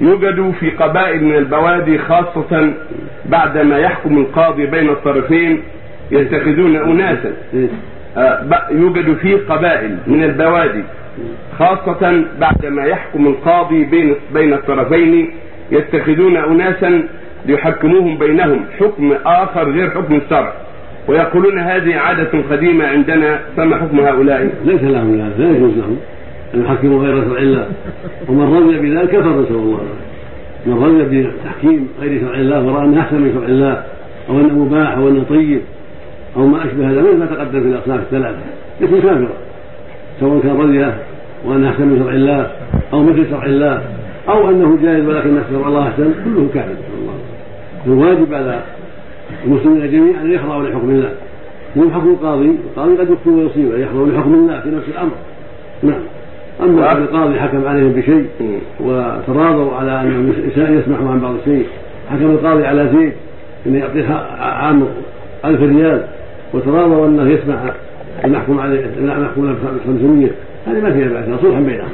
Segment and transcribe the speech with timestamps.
[0.00, 2.72] يوجد في قبائل من البوادي خاصة
[3.26, 5.62] بعدما يحكم القاضي بين الطرفين
[6.10, 7.32] يتخذون أناسا.
[8.16, 10.82] آه، يوجد في قبائل من البوادي
[11.58, 15.30] خاصة بعدما يحكم القاضي بين بين الطرفين
[15.70, 17.02] يتخذون أناسا
[17.46, 20.52] ليحكموهم بينهم حكم آخر غير حكم الشرع
[21.08, 25.96] ويقولون هذه عادة قديمة عندنا فما حكم هؤلاء؟ ليس لهم لا يجوز لهم
[26.54, 27.66] ان يحكموا غير شرع الله.
[28.28, 29.78] ومن رضي بذلك كفر نسال الله.
[29.78, 30.08] العافيه
[30.66, 33.82] من رضي بتحكيم غير شرع الله ورأى أنه أحسن من شرع الله
[34.28, 35.60] أو أنه مباح أو أنه طيب
[36.36, 38.38] أو ما هذا مثل ما تقدم في الاصناف الثلاثة.
[38.80, 39.28] يكون كافرا
[40.20, 40.92] سواء كان رضي
[41.44, 42.50] وأنه أحسن من شرع الله
[42.92, 43.82] أو مثل شرع الله
[44.28, 47.14] أو أنه جائز ولكن شرع الله أحسن كله كافر نسال الله.
[47.86, 48.60] الواجب على
[49.44, 51.12] المسلمين جميعا أن يخضعوا لحكم الله.
[51.76, 55.12] من حكم القاضي القاضي قد يكتب ويصيب يخضعوا لحكم الله في نفس الأمر.
[55.82, 56.00] نعم.
[56.62, 58.26] أما ان القاضي حكم عليهم بشيء
[58.80, 61.66] وتراضوا على أن يسمحوا عن بعض الشيء.
[62.10, 63.12] حكم القاضي على زيد
[63.66, 64.84] انه يعطيه عام
[65.44, 66.02] ألف ريال
[66.54, 67.58] وتراضوا أنه يسمح
[68.24, 70.28] ان يحكم عليه ان يحكم له ب 500
[70.66, 71.88] هذه ما فيها بأس صلحا بينهم.